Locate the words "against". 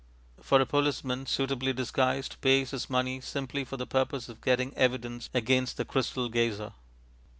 5.31-5.77